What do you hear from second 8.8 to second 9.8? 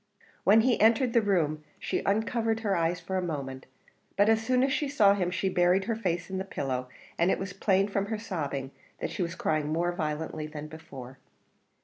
that she was crying